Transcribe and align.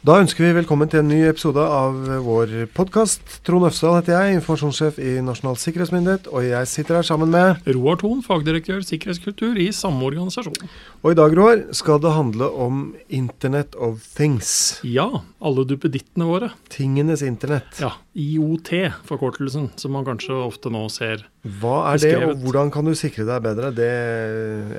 Da 0.00 0.14
ønsker 0.16 0.46
vi 0.46 0.54
velkommen 0.56 0.88
til 0.88 1.02
en 1.02 1.10
ny 1.12 1.18
episode 1.28 1.60
av 1.60 1.92
vår 2.24 2.52
podkast. 2.72 3.20
Trond 3.44 3.66
Øfsdal 3.68 3.98
heter 3.98 4.14
jeg, 4.14 4.38
informasjonssjef 4.38 4.96
i 4.96 5.10
Nasjonal 5.20 5.58
sikkerhetsmyndighet. 5.60 6.30
Og 6.32 6.46
jeg 6.46 6.70
sitter 6.72 6.96
her 6.96 7.04
sammen 7.04 7.28
med 7.34 7.68
Roar 7.76 7.98
Thon, 8.00 8.22
fagdirektør 8.24 8.80
sikkerhetskultur 8.88 9.60
i 9.60 9.66
samme 9.76 10.00
organisasjon. 10.08 10.56
Og 11.04 11.10
i 11.12 11.18
dag, 11.20 11.36
Roar, 11.36 11.66
skal 11.76 12.00
det 12.00 12.14
handle 12.16 12.48
om 12.64 12.80
Internet 13.12 13.76
of 13.76 14.00
Things. 14.16 14.54
Ja, 14.88 15.04
alle 15.36 15.66
duppedittene 15.68 16.30
våre. 16.32 16.48
Tingenes 16.72 17.20
internett. 17.28 17.68
Ja, 17.84 17.92
IOT-forkortelsen, 18.16 19.68
som 19.76 19.98
man 19.98 20.08
kanskje 20.08 20.32
ofte 20.48 20.72
nå 20.72 20.86
ser. 20.96 21.26
Hva 21.44 21.76
er 21.92 22.00
det, 22.00 22.14
Beskrevet. 22.16 22.32
og 22.40 22.48
hvordan 22.48 22.72
kan 22.72 22.88
du 22.88 22.96
sikre 22.96 23.28
deg 23.28 23.44
bedre? 23.50 23.68
Det 23.76 23.92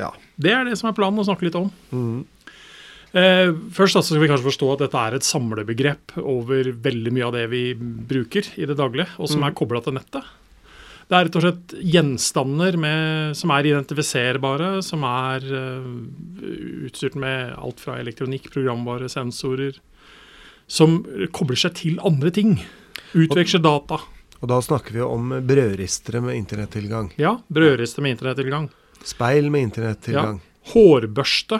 Ja. 0.01 0.09
Det 0.41 0.49
er 0.57 0.65
det 0.65 0.80
som 0.81 0.89
er 0.89 0.97
planen 0.97 1.22
å 1.22 1.30
snakke 1.30 1.45
litt 1.45 1.61
om. 1.61 1.69
Mhm. 1.94 2.22
Eh, 3.13 3.51
først 3.75 3.97
da, 3.97 4.01
skal 4.05 4.21
vi 4.23 4.27
kanskje 4.31 4.47
forstå 4.47 4.67
at 4.73 4.83
dette 4.85 4.99
er 5.01 5.15
et 5.17 5.25
samlebegrep 5.27 6.13
over 6.21 6.69
veldig 6.71 7.11
mye 7.11 7.25
av 7.27 7.33
det 7.35 7.47
vi 7.52 7.63
bruker 7.75 8.47
i 8.55 8.65
det 8.69 8.77
daglige, 8.79 9.09
og 9.19 9.27
som 9.27 9.41
Mm. 9.41 9.47
er 9.49 9.57
kobla 9.57 9.81
til 9.83 9.93
nettet. 9.93 10.23
Det 11.09 11.17
er 11.17 11.25
rett 11.27 11.35
og 11.35 11.41
slett 11.43 11.73
gjenstander 11.83 12.77
med, 12.79 13.35
som 13.35 13.52
er 13.52 13.63
identifiserbare, 13.67 14.81
som 14.81 15.03
er 15.03 15.41
uh, 15.43 16.85
utstyrt 16.88 17.16
med 17.19 17.52
alt 17.59 17.81
fra 17.83 17.97
elektronikk, 17.99 18.47
programvare, 18.49 19.09
sensorer, 19.11 19.75
som 20.71 21.03
kobler 21.35 21.57
seg 21.59 21.73
til 21.75 21.99
andre 21.99 22.31
ting. 22.31 22.53
Utveksler 23.13 23.59
data. 23.61 23.99
Og 24.41 24.47
da 24.47 24.61
snakker 24.63 24.95
vi 24.95 25.02
om 25.03 25.33
brødristere 25.45 26.21
med 26.23 26.38
internettilgang. 26.39 27.11
Ja, 27.19 27.35
brødristere 27.52 28.03
med 28.07 28.16
internettilgang. 28.16 28.69
Speil 29.03 29.52
med 29.52 29.67
internettilgang. 29.67 30.39
Hårbørste 30.71 31.59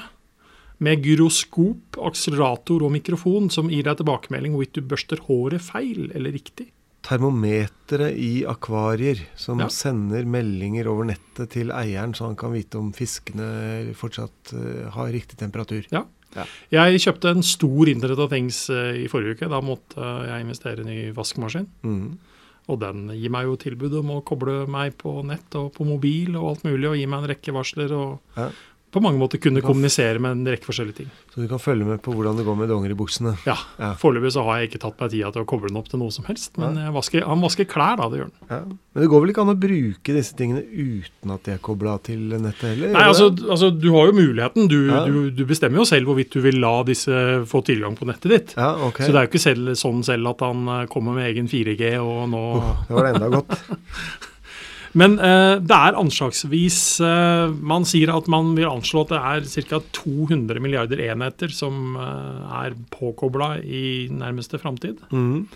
med 0.82 1.04
gyroskop, 1.06 1.98
akselerator 2.02 2.82
og 2.88 2.92
mikrofon 2.96 3.50
som 3.54 3.70
gir 3.70 3.86
deg 3.86 4.00
tilbakemelding 4.02 4.56
hvorvidt 4.56 4.80
du 4.80 4.82
børster 4.90 5.22
håret 5.28 5.62
feil 5.62 6.08
eller 6.18 6.34
riktig. 6.34 6.72
Termometeret 7.06 8.18
i 8.18 8.44
akvarier 8.46 9.20
som 9.36 9.60
Ja. 9.60 9.68
sender 9.70 10.26
meldinger 10.26 10.88
over 10.88 11.06
nettet 11.06 11.50
til 11.52 11.70
eieren, 11.72 12.14
så 12.14 12.26
han 12.28 12.36
kan 12.36 12.52
vite 12.54 12.78
om 12.78 12.92
fiskene 12.94 13.94
fortsatt 13.96 14.54
eh, 14.54 14.90
har 14.92 15.08
riktig 15.12 15.38
temperatur. 15.38 15.86
Ja. 15.92 16.06
Jeg 16.72 17.00
kjøpte 17.04 17.30
en 17.36 17.44
stor 17.44 17.90
Internet 17.90 18.18
of 18.20 18.30
Things 18.30 18.70
eh, 18.70 19.04
i 19.04 19.08
forrige 19.12 19.36
uke. 19.36 19.50
Da 19.50 19.60
måtte 19.62 19.98
jeg 20.00 20.46
investere 20.46 20.78
i 20.78 20.82
en 20.82 20.88
ny 20.88 21.12
vaskemaskin. 21.14 21.68
Mm. 21.84 22.18
Og 22.70 22.80
den 22.80 23.08
gir 23.18 23.30
meg 23.34 23.46
jo 23.50 23.58
tilbud 23.60 23.94
om 24.00 24.12
å 24.16 24.24
koble 24.24 24.62
meg 24.70 24.94
på 25.02 25.26
nett 25.26 25.54
og 25.60 25.74
på 25.76 25.84
mobil 25.86 26.38
og 26.38 26.52
alt 26.54 26.64
mulig, 26.64 26.88
og 26.88 26.96
gi 26.96 27.06
meg 27.10 27.24
en 27.24 27.30
rekke 27.34 27.52
varsler 27.54 27.92
og 27.92 28.20
Ja. 28.38 28.50
På 28.92 29.00
mange 29.04 29.20
måter 29.22 29.40
kunne 29.40 29.62
kommunisere 29.64 30.20
med 30.20 30.32
en 30.36 30.48
rekke 30.52 30.68
forskjellige 30.68 30.98
ting. 31.02 31.10
Så 31.32 31.40
du 31.42 31.48
kan 31.48 31.62
følge 31.64 31.86
med 31.88 32.02
på 32.04 32.12
hvordan 32.12 32.36
det 32.38 32.44
går 32.46 32.58
med 32.60 32.70
dongeribuksene. 32.70 33.38
Ja, 33.48 33.56
Ja. 33.80 33.94
Foreløpig 34.02 34.34
så 34.36 34.44
har 34.44 34.60
jeg 34.60 34.70
ikke 34.72 34.82
tatt 34.84 35.00
meg 35.00 35.12
tida 35.14 35.32
til 35.32 35.42
å 35.46 35.48
koble 35.48 35.70
den 35.72 35.78
opp 35.80 35.88
til 35.90 36.00
noe 36.02 36.12
som 36.12 36.26
helst, 36.28 36.58
men 36.60 36.76
vasker, 36.94 37.24
han 37.26 37.40
vasker 37.42 37.66
klær, 37.72 37.96
da. 38.02 38.10
Det 38.12 38.20
gjør 38.20 38.30
han. 38.30 38.50
Ja. 38.52 38.60
Men 38.92 39.04
det 39.06 39.10
går 39.14 39.22
vel 39.24 39.32
ikke 39.32 39.44
an 39.46 39.54
å 39.54 39.60
bruke 39.62 40.16
disse 40.18 40.36
tingene 40.36 40.62
uten 40.68 41.32
at 41.32 41.44
de 41.48 41.54
er 41.56 41.62
kobla 41.64 41.94
til 42.04 42.26
nettet 42.36 42.66
heller? 42.74 42.92
Nei, 42.92 43.06
altså, 43.08 43.30
altså 43.48 43.70
Du 43.72 43.88
har 43.96 44.12
jo 44.12 44.18
muligheten. 44.18 44.68
Du, 44.68 44.78
Ja. 44.92 45.06
du, 45.08 45.30
du 45.32 45.46
bestemmer 45.48 45.80
jo 45.80 45.86
selv 45.88 46.12
hvorvidt 46.12 46.34
du 46.36 46.42
vil 46.44 46.60
la 46.60 46.84
disse 46.84 47.46
få 47.48 47.64
tilgang 47.64 47.96
på 47.96 48.06
nettet 48.10 48.30
ditt. 48.36 48.54
Ja, 48.58 48.74
ok. 48.76 49.00
Så 49.06 49.14
det 49.14 49.22
er 49.22 49.28
jo 49.28 49.32
ikke 49.32 49.46
selv, 49.46 49.72
sånn 49.80 50.04
selv 50.04 50.28
at 50.34 50.44
han 50.44 50.68
eh, 50.68 50.86
kommer 50.92 51.16
med 51.16 51.30
egen 51.32 51.48
4G 51.48 51.96
og 52.04 52.28
nå 52.34 52.44
oh, 52.60 52.84
det 52.90 52.98
var 52.98 53.08
det 53.08 53.16
enda 53.16 53.32
godt. 53.40 53.56
Men 54.98 55.16
eh, 55.24 55.56
det 55.64 55.76
er 55.76 55.98
anslagsvis 56.00 56.80
eh, 57.06 57.54
Man 57.64 57.86
sier 57.88 58.12
at 58.12 58.28
man 58.32 58.52
vil 58.58 58.68
anslå 58.68 59.06
at 59.06 59.14
det 59.14 59.22
er 59.22 59.68
ca. 59.70 59.80
200 59.96 60.60
milliarder 60.64 61.04
enheter 61.06 61.54
som 61.56 61.96
eh, 61.96 62.58
er 62.66 62.76
påkobla 62.92 63.54
i 63.64 64.10
nærmeste 64.12 64.60
framtid. 64.62 65.00
Mm. 65.16 65.48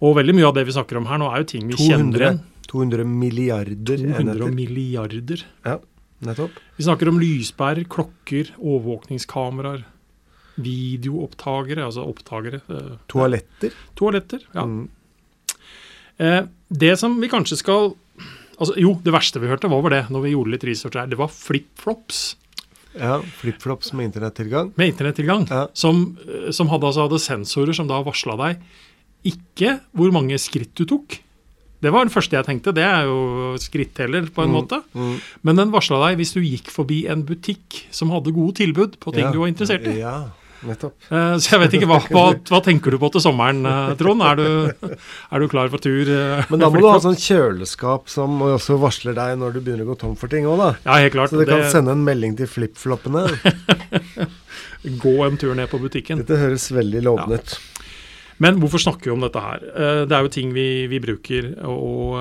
Og 0.00 0.16
veldig 0.16 0.36
mye 0.38 0.48
av 0.48 0.56
det 0.56 0.64
vi 0.68 0.76
snakker 0.76 1.00
om 1.00 1.08
her 1.10 1.20
nå, 1.20 1.28
er 1.28 1.44
jo 1.44 1.50
ting 1.52 1.68
vi 1.68 1.76
200, 1.76 1.92
kjenner 1.92 2.24
igjen. 2.24 2.42
200 2.70 3.08
milliarder 3.10 3.96
200 4.00 4.20
enheter. 4.22 4.54
milliarder. 4.56 5.46
Nettopp. 6.24 6.56
Vi 6.76 6.84
snakker 6.86 7.08
om 7.10 7.18
lyspærer, 7.20 7.84
klokker, 7.90 8.52
overvåkningskameraer, 8.60 9.82
videoopptakere, 10.60 11.84
altså 11.88 12.04
opptakere, 12.08 12.60
Toaletter. 13.08 13.76
toaletter. 13.96 14.44
Ja. 14.56 14.66
Eh, 16.20 16.42
det 16.68 16.98
som 17.00 17.16
vi 17.20 17.30
kanskje 17.32 17.56
skal 17.62 17.94
altså 18.60 18.76
Jo, 18.78 18.92
det 19.02 19.12
verste 19.14 19.40
vi 19.42 19.48
hørte, 19.50 19.68
hva 19.72 19.80
var 19.82 19.90
det? 19.96 20.02
Når 20.12 20.22
vi 20.26 20.34
gjorde 20.34 20.50
litt 20.54 20.64
research 20.68 20.98
her, 21.00 21.06
det 21.10 21.18
var 21.18 21.28
flipflops 21.32 22.36
Ja, 22.98 23.20
Flipflops 23.40 23.92
med 23.94 24.08
internettilgang. 24.12 24.72
med 24.76 24.88
internettilgang. 24.92 25.44
Ja. 25.48 25.66
Som, 25.74 26.18
eh, 26.26 26.50
som 26.50 26.68
hadde, 26.68 26.86
altså, 26.88 27.04
hadde 27.08 27.20
sensorer 27.22 27.72
som 27.74 27.86
da 27.86 28.00
varsla 28.02 28.36
deg 28.36 28.62
ikke 29.24 29.80
hvor 29.94 30.10
mange 30.12 30.38
skritt 30.40 30.72
du 30.74 30.84
tok. 30.88 31.18
Det 31.80 31.90
var 31.92 32.04
det 32.04 32.12
første 32.12 32.36
jeg 32.36 32.44
tenkte. 32.44 32.74
Det 32.76 32.82
er 32.84 33.04
jo 33.08 33.54
skritteller, 33.60 34.26
på 34.34 34.42
en 34.44 34.50
Mm, 34.50 34.56
måte. 34.58 34.82
mm. 34.94 35.20
Men 35.44 35.56
den 35.56 35.70
varsla 35.72 36.00
deg 36.08 36.18
hvis 36.18 36.32
du 36.34 36.40
gikk 36.42 36.68
forbi 36.68 37.06
en 37.08 37.22
butikk 37.24 37.84
som 37.90 38.10
hadde 38.10 38.32
gode 38.34 38.54
tilbud 38.56 38.98
på 39.00 39.12
ting 39.14 39.24
Ja. 39.24 39.30
du 39.32 39.38
var 39.38 39.46
interessert 39.48 39.86
i. 39.86 39.98
Ja, 40.00 40.30
nettopp. 40.66 40.94
Eh, 41.10 41.34
Så 41.40 41.50
jeg 41.54 41.60
vet 41.62 41.72
ikke, 41.78 41.88
hva, 41.90 41.98
hva, 42.12 42.24
hva 42.50 42.60
tenker 42.64 42.90
du 42.92 42.98
på 42.98 43.10
til 43.14 43.20
sommeren, 43.24 43.62
eh, 43.66 43.94
Trond? 44.00 44.22
Er 44.22 44.36
du, 44.36 44.96
er 45.32 45.38
du 45.40 45.48
klar 45.48 45.70
for 45.72 45.78
tur? 45.78 46.02
eh, 46.08 46.44
Men 46.50 46.60
da 46.60 46.68
må 46.70 46.80
du 46.82 46.88
ha 46.90 46.98
sånn 47.00 47.16
kjøleskap 47.18 48.08
som 48.12 48.38
også 48.44 48.78
varsler 48.82 49.14
deg 49.16 49.38
når 49.40 49.54
du 49.56 49.60
begynner 49.60 49.86
å 49.88 49.92
gå 49.94 49.98
tom 50.04 50.16
for 50.20 50.28
ting 50.28 50.44
òg, 50.50 50.58
da. 50.58 50.70
Ja, 50.84 50.98
helt 51.04 51.14
klart. 51.16 51.30
Så 51.32 51.38
du 51.40 51.46
kan 51.46 51.60
Det- 51.64 51.72
sende 51.72 51.92
en 51.96 52.04
melding 52.04 52.36
til 52.36 52.46
flipfloppene. 52.46 53.26
Gå 55.00 55.14
en 55.26 55.36
tur 55.36 55.54
ned 55.54 55.68
på 55.70 55.78
butikken. 55.80 56.22
Dette 56.22 56.38
høres 56.40 56.70
veldig 56.72 57.02
lovende 57.04 57.40
ut. 57.40 57.58
Men 58.40 58.56
hvorfor 58.62 58.80
snakker 58.80 59.10
vi 59.10 59.12
om 59.12 59.20
dette 59.20 59.40
her? 59.44 59.58
Det 60.08 60.12
er 60.16 60.22
jo 60.24 60.30
ting 60.32 60.54
vi, 60.56 60.86
vi 60.88 60.98
bruker, 61.04 61.50
og 61.68 62.16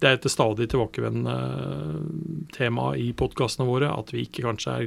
det 0.00 0.08
er 0.08 0.16
et 0.16 0.26
stadig 0.32 0.66
tilbakevendende 0.72 2.48
tema 2.56 2.90
i 2.96 3.10
podkastene 3.16 3.66
våre 3.68 3.90
at 3.92 4.12
vi 4.14 4.24
ikke 4.26 4.44
kanskje 4.46 4.76
er 4.78 4.86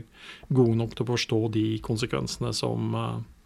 gode 0.53 0.75
nok 0.79 0.95
til 0.97 1.05
å 1.05 1.11
forstå 1.13 1.39
de 1.53 1.65
konsekvensene 1.85 2.53
som, 2.57 2.95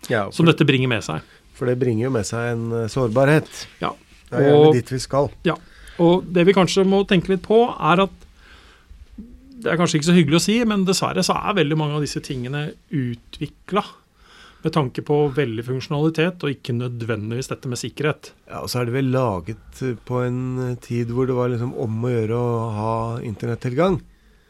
ja, 0.08 0.26
for, 0.30 0.38
som 0.40 0.48
dette 0.48 0.68
bringer 0.68 0.88
med 0.92 1.04
seg. 1.04 1.26
for 1.58 1.68
det 1.68 1.78
bringer 1.82 2.06
jo 2.08 2.14
med 2.14 2.26
seg 2.30 2.52
en 2.54 2.68
eh, 2.84 2.88
sårbarhet. 2.94 3.50
Ja. 3.82 3.92
Det 4.30 4.38
er 4.40 4.48
gjerne 4.48 4.68
Og- 4.70 4.74
dit 4.78 4.92
vi 4.94 5.00
skal. 5.04 5.30
Ja. 5.48 5.56
Og 6.00 6.24
det 6.30 6.44
vi 6.46 6.54
kanskje 6.54 6.86
må 6.86 7.02
tenke 7.10 7.32
litt 7.34 7.42
på, 7.48 7.58
er 7.74 8.04
at 8.06 8.12
det 9.58 9.72
er 9.74 9.80
kanskje 9.80 9.98
ikke 9.98 10.12
så 10.12 10.14
hyggelig 10.14 10.38
å 10.38 10.44
si, 10.44 10.58
men 10.70 10.84
dessverre 10.86 11.24
så 11.26 11.34
er 11.34 11.56
veldig 11.58 11.78
mange 11.80 11.96
av 11.98 12.04
disse 12.06 12.22
tingene 12.22 12.68
utvikla 12.94 13.82
med 14.64 14.74
tanke 14.74 15.04
på 15.06 15.20
veldig 15.36 15.64
funksjonalitet, 15.68 16.44
og 16.44 16.54
ikke 16.54 16.76
nødvendigvis 16.76 17.52
dette 17.52 17.70
med 17.72 17.80
sikkerhet. 17.80 18.32
Ja, 18.50 18.64
Og 18.64 18.72
så 18.72 18.82
er 18.82 18.90
det 18.90 18.98
vel 18.98 19.12
laget 19.14 19.82
eh, 19.86 19.96
på 20.08 20.22
en 20.26 20.44
eh, 20.72 20.78
tid 20.84 21.14
hvor 21.14 21.30
det 21.30 21.38
var 21.38 21.54
liksom 21.54 21.76
om 21.78 22.06
å 22.06 22.14
gjøre 22.14 22.38
å 22.38 22.70
ha 22.78 22.94
internettilgang. 23.26 24.02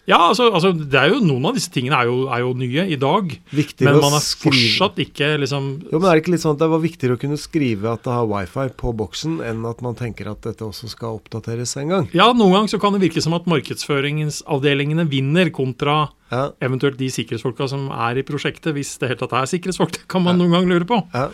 Ja, 0.07 0.21
altså, 0.29 0.45
altså 0.55 0.71
det 0.71 0.95
er 0.95 1.09
jo 1.11 1.19
Noen 1.19 1.49
av 1.49 1.57
disse 1.57 1.71
tingene 1.73 1.97
er 1.99 2.07
jo, 2.07 2.29
er 2.31 2.39
jo 2.39 2.53
nye 2.55 2.85
i 2.87 2.95
dag, 2.99 3.33
Viktigere 3.51 3.91
men 3.91 4.05
man 4.05 4.15
er 4.15 4.23
skrive 4.23 4.69
fortsatt 4.79 5.01
ikke 5.03 5.33
liksom 5.41 5.65
Jo, 5.91 5.99
men 5.99 6.07
Er 6.07 6.15
det 6.15 6.21
ikke 6.23 6.31
litt 6.31 6.43
sånn 6.45 6.55
at 6.55 6.61
det 6.61 6.69
var 6.71 6.83
viktigere 6.83 7.17
å 7.17 7.19
kunne 7.19 7.39
skrive 7.41 7.91
at 7.91 8.05
det 8.07 8.15
har 8.15 8.29
wifi 8.31 8.69
på 8.79 8.93
boksen, 9.01 9.41
enn 9.43 9.67
at 9.67 9.83
man 9.83 9.99
tenker 9.99 10.29
at 10.31 10.47
dette 10.47 10.63
også 10.63 10.87
skal 10.93 11.19
oppdateres 11.19 11.75
en 11.81 11.91
gang? 11.91 12.07
Ja, 12.15 12.29
noen 12.31 12.55
ganger 12.55 12.71
så 12.71 12.79
kan 12.79 12.95
det 12.95 13.03
virke 13.03 13.23
som 13.25 13.35
at 13.35 13.49
markedsføringsavdelingene 13.51 15.09
vinner 15.11 15.51
kontra 15.51 16.05
Ja, 16.27 16.49
eventuelt 16.59 16.99
de 16.99 17.07
sikkerhetsfolka 17.13 17.69
som 17.71 17.87
er 17.93 18.19
i 18.19 18.25
prosjektet, 18.27 18.73
hvis 18.75 18.97
det 18.99 19.13
helt 19.13 19.21
tatt 19.23 19.35
er 19.37 19.47
sikkerhetsfolk. 19.47 19.93
Det 19.95 20.07
kan 20.11 20.25
man 20.25 20.39
noen 20.41 20.57
gang 20.57 20.69
lure 20.69 20.87
på. 20.89 21.01
ja. 21.15 21.29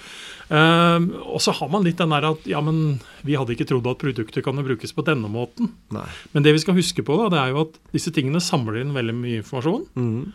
Ehm, 0.54 1.10
og 1.24 1.42
så 1.42 1.54
har 1.56 1.70
man 1.72 1.86
litt 1.86 2.02
den 2.02 2.12
der 2.14 2.28
at 2.28 2.48
ja, 2.50 2.60
men 2.64 3.00
vi 3.26 3.38
hadde 3.40 3.56
ikke 3.56 3.68
trodd 3.70 3.88
at 3.90 4.02
produkter 4.02 4.44
kan 4.46 4.60
brukes 4.64 4.94
på 4.96 5.06
denne 5.08 5.30
måten. 5.32 5.72
Nei. 5.96 6.06
Men 6.36 6.46
det 6.46 6.54
vi 6.58 6.64
skal 6.64 6.78
huske 6.78 7.06
på, 7.06 7.18
da, 7.22 7.30
det 7.34 7.42
er 7.42 7.54
jo 7.54 7.64
at 7.68 7.78
disse 7.96 8.14
tingene 8.14 8.44
samler 8.44 8.82
inn 8.82 8.96
veldig 8.96 9.16
mye 9.18 9.40
informasjon. 9.42 9.88
Mm. 9.98 10.34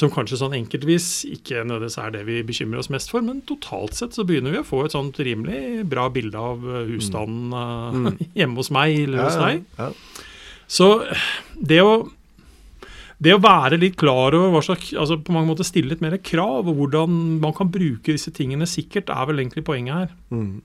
Som 0.00 0.12
kanskje 0.14 0.38
sånn 0.38 0.54
enkeltvis 0.54 1.08
ikke 1.26 1.64
nødvendigvis 1.64 1.98
er 1.98 2.12
det 2.14 2.22
vi 2.28 2.38
bekymrer 2.46 2.78
oss 2.78 2.92
mest 2.94 3.10
for, 3.10 3.24
men 3.26 3.42
totalt 3.48 3.98
sett 3.98 4.14
så 4.14 4.24
begynner 4.24 4.54
vi 4.54 4.62
å 4.62 4.66
få 4.66 4.84
et 4.86 4.94
sånt 4.94 5.18
rimelig 5.18 5.82
bra 5.90 6.06
bilde 6.14 6.38
av 6.38 6.62
eh, 6.62 6.92
husstanden 6.92 7.50
mm. 7.50 8.20
hjemme 8.38 8.62
hos 8.62 8.70
meg 8.74 8.94
eller 9.02 9.26
hos 9.26 9.40
ja, 9.40 9.48
deg. 9.48 9.66
ja. 9.80 9.90
Så 10.70 10.92
det 11.58 11.80
å 11.82 11.94
det 13.20 13.34
å 13.36 13.42
være 13.42 13.76
litt 13.80 13.98
klar 14.00 14.34
over 14.36 14.54
hva 14.54 14.62
slags, 14.64 14.94
altså 14.96 15.18
på 15.20 15.34
mange 15.34 15.50
måter 15.50 15.66
stille 15.68 15.92
litt 15.92 16.04
mer 16.04 16.16
krav, 16.24 16.70
og 16.70 16.78
hvordan 16.78 17.18
man 17.42 17.52
kan 17.56 17.68
bruke 17.72 18.14
disse 18.14 18.32
tingene 18.36 18.68
sikkert, 18.68 19.12
er 19.12 19.28
vel 19.28 19.42
egentlig 19.42 19.66
poenget 19.66 19.98
her. 19.98 20.14
Mm. 20.32 20.62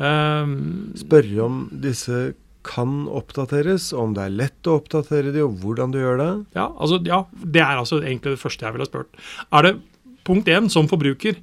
Um, 0.00 0.54
Spørre 0.96 1.42
om 1.44 1.64
disse 1.82 2.30
kan 2.66 3.06
oppdateres, 3.08 3.90
om 3.96 4.12
det 4.16 4.26
er 4.26 4.36
lett 4.36 4.68
å 4.68 4.76
oppdatere 4.78 5.32
de, 5.34 5.42
og 5.46 5.58
hvordan 5.62 5.94
du 5.94 5.98
gjør 6.00 6.20
det. 6.20 6.32
ja, 6.58 6.68
altså, 6.76 7.00
ja, 7.08 7.24
det 7.42 7.62
er 7.64 7.80
altså 7.80 8.02
egentlig 8.02 8.36
det 8.36 8.42
første 8.42 8.66
jeg 8.66 8.76
ville 8.76 8.86
ha 8.86 8.90
spurt. 8.90 9.22
Er 9.50 9.66
det 9.66 9.74
punkt 10.28 10.50
én, 10.52 10.68
som 10.72 10.88
forbruker, 10.90 11.40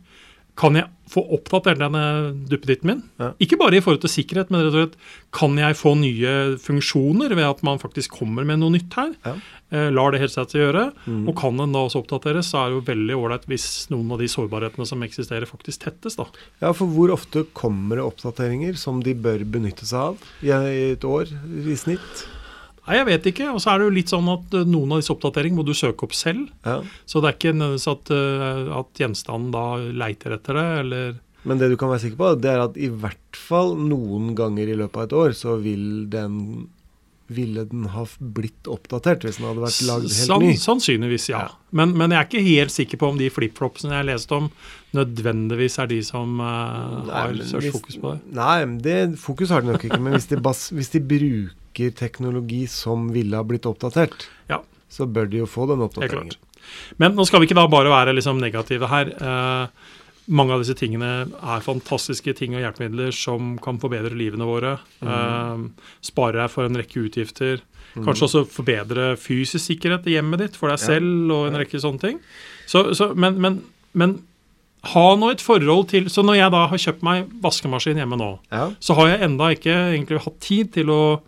kan 0.58 0.78
jeg 0.78 0.90
få 1.08 1.22
oppdatert 1.38 1.80
denne 1.80 2.04
duppeditten 2.50 2.90
min? 2.90 3.04
Ja. 3.22 3.30
Ikke 3.44 3.60
bare 3.62 3.78
i 3.78 3.84
forhold 3.84 4.02
til 4.04 4.12
sikkerhet, 4.12 4.50
men 4.52 4.66
rett 4.66 4.74
og 4.74 4.80
slett 4.82 4.98
kan 5.36 5.56
jeg 5.60 5.78
få 5.80 5.94
nye 6.00 6.34
funksjoner 6.62 7.36
ved 7.38 7.46
at 7.48 7.62
man 7.68 7.80
faktisk 7.82 8.18
kommer 8.20 8.48
med 8.48 8.60
noe 8.62 8.74
nytt 8.74 8.98
her? 8.98 9.14
Ja. 9.28 9.36
Eh, 9.70 9.90
lar 9.94 10.14
det 10.16 10.22
headsetet 10.24 10.60
gjøre. 10.60 10.88
Mm. 11.06 11.26
Og 11.30 11.36
kan 11.40 11.60
den 11.62 11.76
da 11.76 11.84
også 11.86 12.02
oppdateres, 12.04 12.52
så 12.52 12.62
er 12.62 12.72
det 12.72 12.80
jo 12.80 12.86
veldig 12.90 13.20
ålreit 13.20 13.48
hvis 13.52 13.68
noen 13.94 14.16
av 14.16 14.24
de 14.24 14.30
sårbarhetene 14.32 14.88
som 14.90 15.04
eksisterer, 15.06 15.48
faktisk 15.50 15.86
tettes. 15.86 16.18
da. 16.20 16.28
Ja, 16.64 16.74
for 16.74 16.90
hvor 16.92 17.14
ofte 17.16 17.46
kommer 17.58 18.02
det 18.02 18.08
oppdateringer 18.08 18.80
som 18.80 19.04
de 19.06 19.16
bør 19.16 19.46
benytte 19.48 19.88
seg 19.88 20.16
av 20.16 20.34
i 20.42 20.92
et 20.96 21.08
år 21.08 21.32
i 21.68 21.78
snitt? 21.80 22.26
Nei, 22.88 22.98
jeg 23.02 23.08
vet 23.10 23.30
ikke. 23.34 23.50
Og 23.52 23.60
så 23.64 23.74
er 23.74 23.82
det 23.82 23.90
jo 23.90 23.96
litt 23.98 24.12
sånn 24.14 24.30
at 24.32 24.56
eh, 24.56 24.68
noen 24.68 24.96
av 24.96 25.02
disse 25.02 25.14
oppdateringene 25.14 25.60
må 25.60 25.68
du 25.68 25.76
søke 25.76 26.08
opp 26.08 26.16
selv. 26.16 26.48
Ja. 26.68 26.80
Så 27.06 27.20
det 27.24 27.30
er 27.32 27.38
ikke 27.38 27.56
nødvendigvis 27.58 27.90
at, 27.92 28.14
eh, 28.16 28.72
at 28.80 29.04
gjenstanden 29.04 29.52
da 29.56 29.66
leiter 30.06 30.38
etter 30.38 30.62
det, 30.62 30.68
eller 30.86 31.18
Men 31.48 31.60
det 31.62 31.70
du 31.72 31.78
kan 31.80 31.92
være 31.92 32.06
sikker 32.08 32.20
på, 32.20 32.32
det 32.44 32.50
er 32.52 32.64
at 32.64 32.80
i 32.80 32.90
hvert 32.92 33.38
fall 33.38 33.76
noen 33.80 34.34
ganger 34.36 34.68
i 34.68 34.80
løpet 34.80 34.98
av 34.98 35.06
et 35.06 35.14
år 35.16 35.36
så 35.38 35.60
vil 35.62 36.08
den 36.12 36.42
ville 37.28 37.66
den 37.68 37.90
ha 37.92 38.06
blitt 38.20 38.68
oppdatert 38.72 39.26
hvis 39.26 39.40
den 39.40 39.50
hadde 39.50 39.64
vært 39.66 39.82
lagd 39.88 40.08
helt 40.08 40.30
Sann- 40.30 40.44
ny. 40.46 40.54
Sannsynligvis, 40.60 41.28
ja. 41.34 41.42
Ja. 41.48 41.56
Men, 41.76 41.92
men 42.00 42.14
jeg 42.16 42.22
er 42.22 42.30
ikke 42.30 42.44
helt 42.46 42.72
sikker 42.72 43.02
på 43.02 43.10
om 43.12 43.20
de 43.20 43.28
flipflopsene 43.34 43.98
jeg 44.00 44.08
leste 44.08 44.38
om, 44.38 44.48
nødvendigvis 44.96 45.76
er 45.84 45.90
de 45.92 46.00
som 46.08 46.40
uh, 46.40 47.04
Nei, 47.04 47.12
har 47.12 47.36
størst 47.52 47.74
fokus 47.76 48.00
på 48.00 48.14
det. 48.16 48.22
Nei, 48.38 48.58
det 48.86 48.98
fokus 49.20 49.52
har 49.52 49.66
de 49.66 49.74
nok 49.74 49.84
ikke. 49.90 50.00
Men 50.00 50.16
hvis 50.16 50.30
de, 50.32 50.40
bas, 50.40 50.70
hvis 50.72 50.94
de 50.96 51.04
bruker 51.04 51.52
teknologi 51.98 52.64
som 52.72 53.08
ville 53.14 53.38
ha 53.40 53.44
blitt 53.48 53.66
oppdatert, 53.70 54.28
Ja. 54.50 54.62
så 54.90 55.06
bør 55.08 55.30
de 55.30 55.38
jo 55.44 55.46
få 55.50 55.68
den 55.70 55.84
oppdateringen. 55.86 56.36
Men 57.00 57.16
nå 57.16 57.26
skal 57.28 57.40
vi 57.42 57.48
ikke 57.48 57.56
da 57.60 57.68
bare 57.72 57.92
være 57.94 58.14
liksom 58.18 58.40
negative 58.42 58.88
her. 58.92 59.12
Eh, 59.16 59.68
mange 60.30 60.52
av 60.52 60.60
disse 60.64 60.76
tingene 60.76 61.10
er 61.32 61.62
fantastiske 61.64 62.34
ting 62.36 62.56
og 62.58 62.62
hjelpemidler 62.66 63.14
som 63.16 63.54
kan 63.64 63.78
forbedre 63.80 64.12
livene 64.20 64.44
våre. 64.50 64.74
Eh, 65.02 65.62
spare 66.04 66.42
deg 66.42 66.52
for 66.52 66.66
en 66.68 66.76
rekke 66.76 67.06
utgifter. 67.08 67.62
Kanskje 67.96 68.28
også 68.28 68.42
forbedre 68.52 69.16
fysisk 69.18 69.64
sikkerhet 69.72 70.06
i 70.12 70.18
hjemmet 70.18 70.40
ditt 70.44 70.56
for 70.60 70.68
deg 70.70 70.80
Ja. 70.80 70.86
selv 70.92 71.32
og 71.32 71.48
en 71.48 71.56
rekke 71.62 71.80
sånne 71.80 72.00
ting. 72.04 72.20
Så, 72.68 72.94
så, 72.94 73.14
men, 73.16 73.40
men, 73.42 73.62
men 73.94 74.18
ha 74.92 75.16
nå 75.16 75.32
et 75.32 75.42
forhold 75.42 75.88
til 75.90 76.06
Så 76.12 76.22
når 76.24 76.36
jeg 76.38 76.52
da 76.54 76.68
har 76.68 76.78
kjøpt 76.78 77.02
meg 77.04 77.26
vaskemaskin 77.42 77.98
hjemme 77.98 78.20
nå, 78.20 78.40
Ja. 78.52 78.68
så 78.80 78.94
har 79.00 79.08
jeg 79.14 79.22
enda 79.32 79.50
ikke 79.56 79.74
egentlig 79.96 80.22
hatt 80.28 80.40
tid 80.44 80.74
til 80.74 80.92
å, 80.94 81.22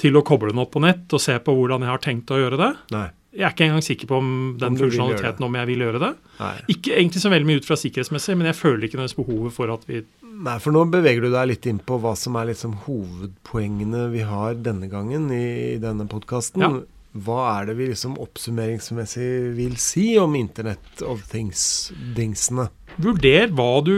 til 0.00 0.18
å 0.18 0.24
koble 0.26 0.52
den 0.52 0.62
opp 0.62 0.74
på 0.74 0.82
nett 0.84 1.12
og 1.16 1.22
se 1.22 1.36
på 1.42 1.54
hvordan 1.56 1.84
jeg 1.84 1.92
har 1.92 2.02
tenkt 2.04 2.32
å 2.34 2.40
gjøre 2.40 2.60
det. 2.60 2.72
Nei. 2.94 3.06
Jeg 3.36 3.44
er 3.44 3.52
ikke 3.52 3.66
engang 3.66 3.84
sikker 3.84 4.08
på 4.08 4.16
om 4.16 4.28
den 4.56 4.72
Om 4.72 4.78
funksjonaliteten 4.80 5.44
om 5.44 5.56
jeg 5.58 5.68
vil 5.68 5.82
gjøre 5.84 6.00
det. 6.00 6.12
Nei. 6.40 6.54
Ikke 6.72 6.94
egentlig 6.96 7.20
så 7.20 7.32
veldig 7.32 7.48
mye 7.50 7.60
ut 7.60 7.68
fra 7.68 7.76
sikkerhetsmessig, 7.76 8.36
men 8.40 8.48
jeg 8.48 8.56
føler 8.56 8.86
ikke 8.86 8.96
nødvendigvis 8.96 9.18
behovet 9.20 9.56
for 9.56 9.72
at 9.74 9.84
vi 9.90 10.04
Nei, 10.36 10.58
for 10.60 10.74
nå 10.74 10.82
beveger 10.92 11.24
du 11.24 11.30
deg 11.32 11.46
litt 11.48 11.66
inn 11.68 11.78
på 11.80 11.96
hva 12.00 12.10
som 12.18 12.34
er 12.36 12.50
liksom 12.50 12.74
hovedpoengene 12.84 14.02
vi 14.12 14.20
har 14.28 14.58
denne 14.60 14.84
gangen 14.92 15.30
i, 15.32 15.78
denne 15.80 16.04
podkasten. 16.12 16.60
Ja. 16.60 16.68
Hva 17.16 17.38
er 17.54 17.70
det 17.70 17.78
vi 17.78 17.86
liksom 17.88 18.18
oppsummeringsmessig 18.20 19.28
vil 19.56 19.78
si 19.80 20.10
om 20.20 20.36
Internet 20.36 21.00
of 21.08 21.24
Things-dingsene? 21.30 22.68
Vurder 23.00 23.48
hva 23.56 23.70
du 23.84 23.94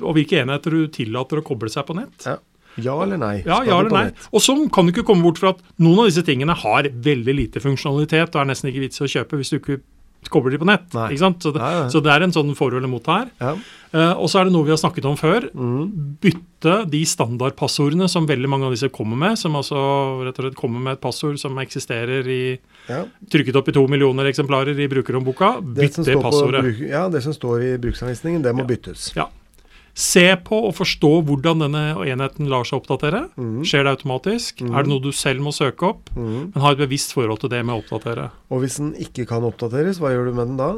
og 0.00 0.16
hvilke 0.16 0.40
enheter 0.40 0.72
du 0.72 0.88
tillater 0.92 1.42
å 1.42 1.44
koble 1.44 1.68
seg 1.72 1.84
på 1.88 1.96
nett. 2.00 2.16
Ja. 2.24 2.38
Ja 2.84 2.96
eller 3.04 3.20
nei? 3.20 3.36
Ja, 3.46 3.60
ja 3.66 3.78
eller 3.80 3.94
nei. 3.94 4.06
Og 4.32 4.44
så 4.44 4.56
kan 4.74 4.88
du 4.88 4.94
ikke 4.94 5.06
komme 5.08 5.26
bort 5.26 5.40
fra 5.42 5.54
at 5.56 5.62
noen 5.82 6.04
av 6.04 6.10
disse 6.10 6.24
tingene 6.26 6.56
har 6.56 6.90
veldig 6.90 7.36
lite 7.36 7.62
funksjonalitet 7.64 8.34
og 8.34 8.42
er 8.42 8.50
nesten 8.52 8.72
ikke 8.72 8.86
vits 8.86 9.00
i 9.00 9.06
å 9.06 9.12
kjøpe 9.18 9.40
hvis 9.40 9.54
du 9.54 9.60
ikke 9.60 9.80
kobler 10.26 10.52
de 10.52 10.58
på 10.60 10.66
nett. 10.68 10.88
Nei. 10.96 11.12
Så, 11.16 11.52
det, 11.54 11.74
så 11.92 12.00
det 12.04 12.10
er 12.12 12.24
en 12.26 12.34
sånn 12.34 12.50
for 12.58 12.74
eller 12.74 12.90
mot 12.90 13.06
her. 13.08 13.28
Ja. 13.40 13.54
Uh, 13.88 14.18
og 14.20 14.26
så 14.28 14.40
er 14.40 14.48
det 14.48 14.52
noe 14.52 14.66
vi 14.66 14.72
har 14.74 14.80
snakket 14.80 15.06
om 15.08 15.16
før. 15.16 15.46
Mm. 15.54 16.16
bytte 16.20 16.74
de 16.90 17.00
standardpassordene 17.08 18.08
som 18.10 18.26
veldig 18.28 18.50
mange 18.50 18.68
av 18.68 18.74
disse 18.74 18.90
kommer 18.92 19.16
med, 19.20 19.38
som 19.40 19.56
altså 19.56 19.78
rett 20.26 20.40
og 20.40 20.48
slett 20.48 20.58
kommer 20.58 20.82
med 20.84 20.98
et 20.98 21.02
passord 21.04 21.38
som 21.40 21.56
eksisterer 21.62 22.28
i 22.28 22.42
ja. 22.90 23.04
trykket 23.32 23.56
opp 23.60 23.70
i 23.70 23.76
to 23.78 23.86
millioner 23.88 24.28
eksemplarer 24.28 24.76
i 24.76 24.90
brukerhåndboka. 24.90 25.54
Bytte 25.62 26.04
det 26.04 26.18
på 26.18 26.26
passordet. 26.26 26.66
bruk, 26.66 26.84
ja, 26.90 27.06
det 27.12 27.22
som 27.24 27.36
står 27.36 27.64
i 27.70 27.72
bruksanvisningen, 27.80 28.44
det 28.44 28.52
må 28.56 28.66
Ja. 28.66 28.72
byttes. 28.74 29.12
Ja. 29.16 29.30
Se 29.98 30.22
på 30.46 30.60
og 30.68 30.76
forstå 30.78 31.10
hvordan 31.26 31.64
denne 31.64 31.80
enheten 32.06 32.46
lar 32.50 32.66
seg 32.68 32.78
oppdatere. 32.78 33.24
Mm. 33.34 33.64
Skjer 33.66 33.82
det 33.82 33.94
automatisk? 33.96 34.62
Mm. 34.62 34.70
Er 34.70 34.86
det 34.86 34.92
noe 34.92 35.02
du 35.02 35.10
selv 35.16 35.42
må 35.42 35.50
søke 35.54 35.88
opp? 35.90 36.12
Mm. 36.14 36.52
Men 36.54 36.62
ha 36.62 36.70
et 36.74 36.82
bevisst 36.84 37.16
forhold 37.16 37.42
til 37.42 37.50
det 37.50 37.64
med 37.66 37.74
å 37.74 37.82
oppdatere. 37.82 38.28
Og 38.54 38.62
hvis 38.62 38.78
den 38.78 38.92
ikke 39.02 39.26
kan 39.26 39.46
oppdateres, 39.48 39.98
hva 39.98 40.12
gjør 40.14 40.30
du 40.30 40.36
med 40.38 40.52
den 40.52 40.60
da? 40.60 40.70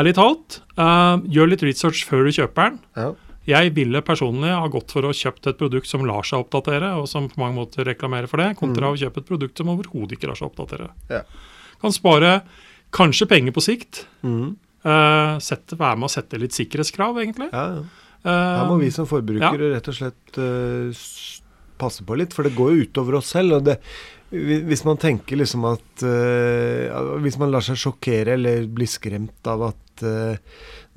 Ærlig 0.00 0.14
talt, 0.16 0.62
uh, 0.78 1.20
gjør 1.28 1.52
litt 1.52 1.66
research 1.66 2.06
før 2.08 2.24
du 2.24 2.32
kjøper 2.38 2.70
den. 2.70 2.80
Ja. 2.96 3.10
Jeg 3.50 3.74
ville 3.76 4.00
personlig 4.06 4.52
ha 4.54 4.66
gått 4.72 4.92
for 4.94 5.04
å 5.04 5.12
kjøpt 5.16 5.50
et 5.50 5.60
produkt 5.60 5.90
som 5.90 6.04
lar 6.08 6.24
seg 6.24 6.44
oppdatere, 6.44 6.94
og 6.96 7.08
som 7.10 7.28
på 7.28 7.40
mange 7.42 7.58
måter 7.58 7.84
reklamerer 7.88 8.30
for 8.30 8.40
det, 8.40 8.54
kontra 8.60 8.92
å 8.92 8.98
kjøpe 9.00 9.20
et 9.20 9.28
produkt 9.28 9.60
som 9.60 9.72
overhodet 9.72 10.16
ikke 10.16 10.30
lar 10.30 10.38
seg 10.38 10.48
oppdatere. 10.48 10.88
Ja. 11.12 11.24
Kan 11.82 11.92
spare 11.96 12.38
kanskje 12.94 13.28
penger 13.28 13.56
på 13.56 13.64
sikt. 13.68 14.06
Mm. 14.24 14.54
Uh, 14.80 15.36
sette, 15.44 15.76
være 15.76 15.98
med 16.00 16.08
å 16.08 16.14
sette 16.14 16.40
litt 16.40 16.56
sikkerhetskrav, 16.56 17.20
egentlig. 17.20 17.50
ja, 17.52 17.66
ja. 17.76 18.06
Eh, 18.24 18.30
Her 18.30 18.68
må 18.68 18.78
vi 18.80 18.90
som 18.94 19.08
forbrukere 19.08 19.74
rett 19.74 19.90
og 19.90 19.96
slett 19.96 20.40
eh, 20.40 21.04
passe 21.80 22.04
på 22.06 22.16
litt, 22.20 22.34
for 22.36 22.46
det 22.46 22.56
går 22.56 22.74
jo 22.74 22.88
utover 22.88 23.20
oss 23.20 23.32
selv. 23.36 23.60
og 23.60 23.68
det 23.70 23.80
hvis 24.30 24.84
man 24.86 24.98
tenker 25.00 25.40
liksom 25.40 25.64
at 25.66 26.02
uh, 26.06 27.16
Hvis 27.18 27.34
man 27.40 27.50
lar 27.50 27.64
seg 27.66 27.80
sjokkere 27.80 28.36
eller 28.36 28.68
bli 28.70 28.86
skremt 28.86 29.48
av 29.50 29.64
at 29.72 30.04
uh, 30.06 30.38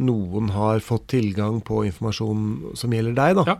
noen 0.05 0.51
har 0.53 0.83
fått 0.85 1.07
tilgang 1.15 1.57
på 1.65 1.81
informasjon 1.87 2.75
som 2.77 2.93
gjelder 2.93 3.17
deg, 3.17 3.39
da, 3.41 3.45
Ja. 3.49 3.57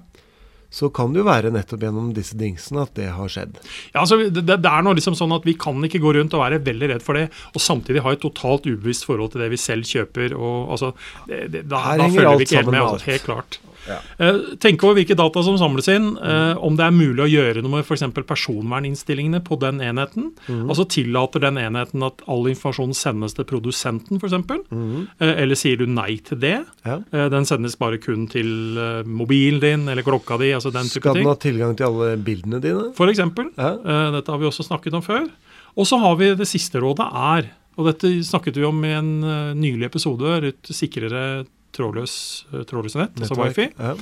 Så 0.74 0.90
kan 0.94 1.14
det 1.14 1.22
jo 1.22 1.28
være 1.28 1.52
nettopp 1.54 1.86
gjennom 1.86 2.12
disse 2.16 2.38
dingsene 2.40 2.86
at 2.88 2.96
det 2.98 3.12
har 3.14 3.30
skjedd. 3.30 3.60
Ja, 3.94 4.04
altså, 4.04 4.18
det, 4.25 4.46
det 4.50 4.72
er 4.72 4.86
noe 4.86 4.98
liksom 4.98 5.18
sånn 5.18 5.36
at 5.36 5.46
Vi 5.46 5.54
kan 5.60 5.78
ikke 5.86 6.02
gå 6.02 6.16
rundt 6.18 6.34
og 6.34 6.42
være 6.42 6.62
veldig 6.66 6.90
redd 6.96 7.06
for 7.06 7.20
det, 7.20 7.28
og 7.54 7.62
samtidig 7.62 8.02
ha 8.06 8.16
et 8.16 8.24
totalt 8.24 8.66
ubevisst 8.66 9.06
forhold 9.06 9.36
til 9.36 9.46
det 9.46 9.52
vi 9.54 9.62
selv 9.62 9.86
kjøper. 9.90 10.34
og 10.34 10.74
altså, 10.74 10.94
det, 11.30 11.46
det, 11.54 11.68
Da, 11.70 11.84
da 12.00 12.10
følger 12.10 12.42
vi 12.42 12.50
ikke 12.50 12.64
helt 12.64 12.74
med. 12.74 12.81
Altså, 12.81 12.98
alt. 13.04 13.12
helt 13.12 13.30
klart. 13.30 13.62
Ja. 13.88 13.98
Eh, 14.18 14.38
tenk 14.64 14.84
over 14.86 14.98
hvilke 14.98 15.16
data 15.18 15.44
som 15.44 15.58
samles 15.60 15.90
inn, 15.92 16.14
eh, 16.16 16.56
om 16.64 16.78
det 16.80 16.86
er 16.86 16.96
mulig 16.96 17.25
å 17.25 17.30
gjøre 17.30 17.64
noe 17.64 17.78
med 17.78 17.88
f.eks. 17.88 18.06
personverninnstillingene 18.16 19.42
på 19.44 19.58
den 19.62 19.81
enheten. 19.84 20.31
Mm. 20.48 20.66
Altså 20.70 20.86
Tillater 20.88 21.44
den 21.44 21.60
enheten 21.60 22.06
at 22.08 22.24
all 22.31 22.48
informasjon 22.52 22.96
sendes 22.98 23.36
til 23.38 23.48
produsenten, 23.50 24.22
f.eks.? 24.22 24.38
Mm. 24.72 25.10
Eh, 25.20 25.34
eller 25.44 25.60
sier 25.60 25.81
du 25.81 25.86
nei 25.90 26.16
til 26.24 26.40
det? 26.44 26.56
Ja. 26.88 27.00
Eh, 27.12 27.28
den 27.34 27.48
sendes 27.50 27.75
bare 27.80 28.00
kun 28.02 28.28
til 28.31 28.80
mobilen 29.04 29.60
din 29.64 29.88
eller 29.92 30.06
klokka 30.06 30.40
di, 30.42 30.54
altså 30.56 30.62
den 30.71 30.88
type 30.88 31.01
Skal 31.01 31.15
den 31.19 31.25
ha 31.27 31.36
tilgang 31.36 31.75
til 31.75 31.86
alle 31.89 32.13
bildene 32.24 32.62
dine? 32.63 32.94
For 32.95 33.07
eksempel. 33.12 33.50
Ja. 33.57 33.74
Eh, 33.75 34.12
dette 34.15 34.31
har 34.31 34.39
vi 34.39 34.45
også 34.48 34.63
snakket 34.63 34.94
om 34.94 35.01
før. 35.04 35.27
Og 35.75 35.88
så 35.89 35.98
har 36.00 36.15
vi 36.15 36.30
det 36.38 36.48
siste 36.48 36.80
rådet 36.80 37.07
er, 37.12 37.50
og 37.75 37.88
dette 37.89 38.07
snakket 38.24 38.56
vi 38.62 38.63
om 38.63 38.83
i 38.86 38.94
en 38.94 39.12
eh, 39.24 39.53
nylig 39.58 39.89
episode, 39.89 40.36
rundt 40.46 40.70
sikrere 40.72 41.46
trådløs, 41.74 42.46
uh, 42.53 42.62
trådløse 42.70 43.00
nett, 43.01 43.15
altså 43.17 43.34
Nettverk. 43.34 43.58
wifi, 43.58 43.74
Ja. 43.82 43.96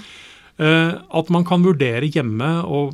eh, 0.60 0.94
at 1.22 1.30
man 1.32 1.46
kan 1.48 1.64
vurdere 1.64 2.04
hjemme 2.12 2.50
og, 2.68 2.94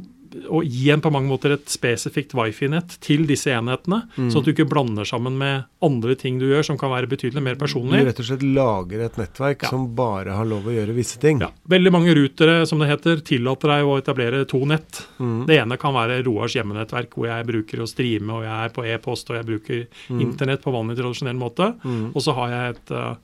og 0.50 0.64
gi 0.66 0.90
en 0.94 1.02
på 1.02 1.12
mange 1.12 1.30
måter 1.30 1.54
et 1.54 1.66
spesifikt 1.72 2.34
wifi-nett 2.38 2.98
til 3.02 3.26
disse 3.28 3.48
enhetene, 3.54 4.04
Mm. 4.18 4.30
sånn 4.32 4.40
at 4.42 4.46
du 4.46 4.52
ikke 4.54 4.70
blander 4.70 5.06
sammen 5.06 5.38
med 5.38 5.66
andre 5.82 6.16
ting 6.16 6.40
du 6.40 6.46
gjør 6.50 6.64
som 6.66 6.78
kan 6.78 6.90
være 6.92 7.08
betydelig 7.08 7.42
mer 7.44 7.56
personlig. 7.56 8.00
Du 8.02 8.06
rett 8.06 8.20
og 8.20 8.26
slett 8.26 8.44
lager 8.44 9.06
et 9.06 9.16
nettverk 9.18 9.62
Ja. 9.64 9.70
som 9.70 9.88
bare 9.96 10.36
har 10.36 10.46
lov 10.46 10.64
å 10.66 10.74
gjøre 10.74 10.96
visse 10.96 11.20
ting. 11.20 11.40
Ja, 11.42 11.50
veldig 11.70 11.92
mange 11.92 12.14
rutere 12.16 12.66
som 12.68 12.80
det 12.80 12.90
heter, 12.90 13.22
tillater 13.24 13.68
deg 13.68 13.86
å 13.86 13.98
etablere 14.02 14.46
to 14.48 14.60
nett. 14.66 15.06
Mm. 15.20 15.46
Det 15.48 15.58
ene 15.62 15.78
kan 15.78 15.94
være 15.94 16.24
Roars 16.26 16.54
hjemmenettverk, 16.56 17.10
hvor 17.16 17.28
jeg 17.28 17.46
bruker 17.48 17.78
å 17.80 17.88
streame, 17.88 18.30
og 18.34 18.44
jeg 18.44 18.66
er 18.66 18.70
på 18.70 18.86
e-post, 18.86 19.30
og 19.30 19.38
jeg 19.38 19.46
bruker 19.46 19.88
Mm. 20.10 20.22
internett 20.22 20.62
på 20.64 20.72
vanlig 20.72 20.98
tradisjonell 20.98 21.38
måte. 21.38 21.76
Mhm. 21.84 22.12
Og 22.16 22.22
så 22.22 22.34
har 22.34 22.50
jeg 22.50 22.76
et 22.76 22.92
uh, 22.92 23.16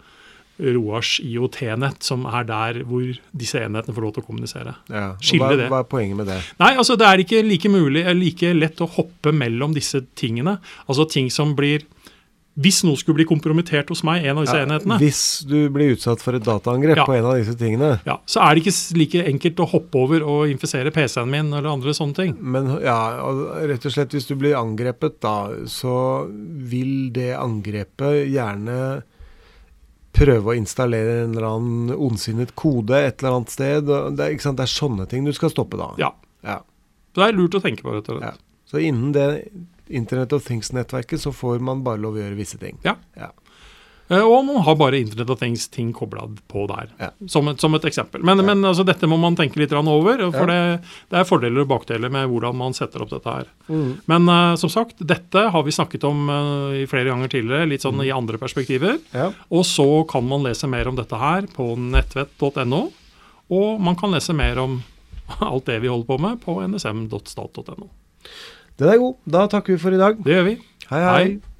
Roars 0.59 1.15
IOT-nett, 1.23 2.03
som 2.05 2.27
er 2.29 2.43
der 2.45 2.83
hvor 2.85 3.07
disse 3.33 3.57
enhetene 3.63 3.95
får 3.95 4.05
lov 4.05 4.13
til 4.13 4.23
å 4.23 4.27
kommunisere. 4.27 4.75
Ja. 4.93 5.07
Hva, 5.17 5.49
det. 5.57 5.65
hva 5.71 5.79
er 5.81 5.89
poenget 5.89 6.19
med 6.19 6.29
det? 6.29 6.37
Nei, 6.61 6.75
altså 6.77 6.93
det 6.99 7.07
er 7.09 7.23
ikke 7.23 7.41
like 7.47 7.71
mulig, 7.73 8.03
eller 8.05 8.21
like 8.21 8.53
lett 8.53 8.83
å 8.85 8.89
hoppe 8.99 9.33
mellom 9.33 9.73
disse 9.73 10.03
tingene. 10.19 10.59
Altså 10.87 11.09
ting 11.09 11.31
som 11.33 11.55
blir 11.57 11.87
Hvis 12.53 12.83
noe 12.85 12.93
skulle 13.01 13.17
bli 13.17 13.25
kompromittert 13.25 13.89
hos 13.89 14.03
meg, 14.05 14.27
en 14.29 14.37
av 14.37 14.43
disse 14.45 14.53
Ja, 14.59 14.67
enhetene, 14.67 14.99
Hvis 15.01 15.21
du 15.49 15.71
blir 15.73 15.95
utsatt 15.95 16.21
for 16.21 16.37
et 16.37 16.43
dataangrep 16.45 16.99
Ja. 16.99 17.05
på 17.09 17.15
en 17.17 17.25
av 17.25 17.33
disse 17.39 17.55
tingene, 17.57 17.95
ja, 18.05 18.19
så 18.29 18.43
er 18.45 18.53
det 18.53 18.61
ikke 18.61 18.97
like 18.99 19.23
enkelt 19.31 19.57
å 19.63 19.67
hoppe 19.71 19.97
over 19.97 20.21
og 20.21 20.51
infisere 20.51 20.91
PC-en 20.93 21.31
min 21.31 21.49
eller 21.49 21.71
andre 21.71 21.89
sånne 21.97 22.13
ting. 22.13 22.35
men 22.39 22.69
ja, 22.83 22.99
rett 23.65 23.83
og 23.89 23.95
slett 23.95 24.13
hvis 24.13 24.27
du 24.29 24.35
blir 24.35 24.53
angrepet 24.53 25.17
da, 25.19 25.49
så 25.65 26.29
vil 26.29 27.09
det 27.11 27.31
angrepet 27.33 28.29
gjerne 28.29 29.01
prøve 30.13 30.53
å 30.53 30.57
installere 30.57 31.23
en 31.23 31.31
eller 31.33 31.47
annen 31.49 31.93
ondsinnet 31.95 32.51
kode 32.59 32.93
et 33.07 33.21
eller 33.23 33.39
annet 33.39 33.49
sted. 33.53 33.85
Det, 33.89 34.27
er- 34.27 34.53
det 34.53 34.65
er 34.67 34.71
sånne 34.73 35.07
ting 35.09 35.25
du 35.25 35.33
skal 35.33 35.49
stoppe 35.53 35.79
da. 35.79 35.91
Ja. 35.97 36.11
Ja. 36.45 36.59
Det 37.13 37.23
er 37.27 37.33
lurt 37.37 37.55
å 37.57 37.61
tenke 37.63 37.81
på, 37.85 37.93
rett 37.95 38.09
og 38.09 38.19
slett. 38.21 38.33
Ja. 38.37 38.49
Så 38.69 38.79
innen 38.81 39.11
det 39.13 39.27
Internet 39.93 40.31
of 40.33 40.45
Things-nettverket 40.47 41.19
så 41.21 41.33
får 41.35 41.59
man 41.61 41.83
bare 41.85 41.99
lov 42.01 42.15
å 42.17 42.21
gjøre 42.23 42.37
visse 42.39 42.57
ting. 42.61 42.77
Ja. 42.85 42.95
Eh, 43.17 43.29
Og 44.11 44.45
man 44.45 44.59
har 44.65 44.75
bare 44.75 44.99
Internet 44.99 45.29
of 45.31 45.39
Things-ting 45.39 45.93
kobla 45.95 46.25
på 46.51 46.65
der, 46.67 46.89
Ja. 46.99 47.09
som, 47.27 47.47
et, 47.47 47.61
som 47.61 47.73
et 47.73 47.85
eksempel. 47.87 48.21
Men, 48.23 48.41
men 48.45 48.65
altså, 48.65 48.83
dette 48.85 49.07
må 49.07 49.15
man 49.17 49.35
tenke 49.39 49.57
litt 49.61 49.71
over, 49.73 50.19
for 50.35 50.51
det, 50.51 50.57
det 51.09 51.19
er 51.21 51.27
fordeler 51.27 51.63
og 51.63 51.69
bakdeler 51.71 52.11
med 52.11 52.27
hvordan 52.29 52.57
man 52.59 52.75
setter 52.75 53.01
opp 53.01 53.13
dette 53.13 53.31
her. 53.31 53.47
Mm. 53.69 54.01
Men 54.11 54.27
uh, 54.29 54.55
som 54.59 54.69
sagt, 54.69 54.99
dette 54.99 55.45
har 55.55 55.63
vi 55.63 55.71
snakket 55.71 56.03
om 56.03 56.27
uh, 56.29 56.75
i 56.75 56.83
flere 56.89 57.09
ganger 57.09 57.31
tidligere, 57.31 57.69
litt 57.71 57.85
sånn 57.85 58.03
i 58.03 58.11
andre 58.13 58.37
perspektiver. 58.41 58.99
Ja. 59.15 59.31
Og 59.49 59.63
så 59.65 59.87
kan 60.11 60.27
man 60.27 60.43
lese 60.45 60.67
mer 60.69 60.91
om 60.91 60.99
dette 60.99 61.17
her 61.17 61.47
på 61.55 61.71
nettvett.no, 61.79 62.83
og 63.53 63.81
man 63.81 63.97
kan 63.99 64.13
lese 64.13 64.35
mer 64.35 64.59
om 64.61 64.81
alt 65.39 65.65
det 65.71 65.79
vi 65.79 65.91
holder 65.91 66.11
på 66.11 66.19
med 66.21 66.43
på 66.43 66.59
nsm.stat.no. 66.67 67.89
Den 68.77 68.89
er 68.89 69.01
god. 69.01 69.17
Da 69.29 69.47
takker 69.47 69.75
vi 69.75 69.81
for 69.81 69.95
i 69.95 70.01
dag. 70.01 70.19
Det 70.23 70.37
gjør 70.37 70.47
vi. 70.51 70.59
Hei, 70.89 71.01
hei. 71.01 71.15
Hei. 71.15 71.52